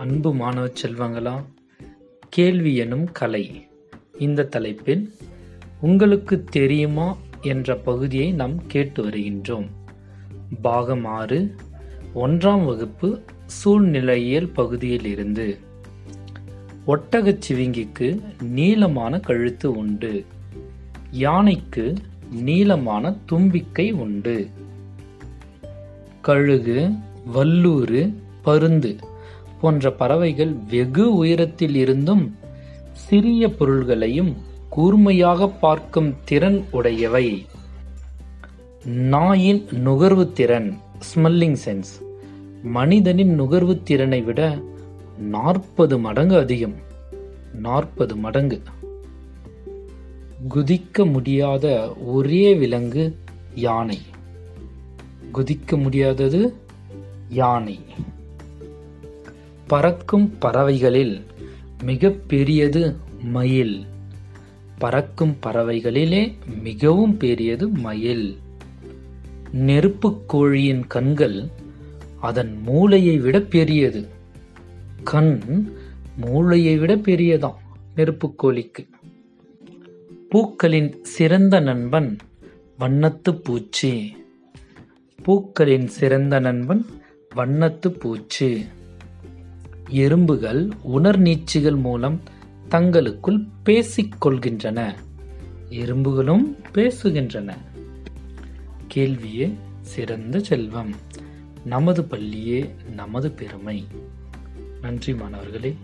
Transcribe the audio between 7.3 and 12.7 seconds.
என்ற பகுதியை நாம் கேட்டு வருகின்றோம். பாகம் ஆறு ஒன்றாம்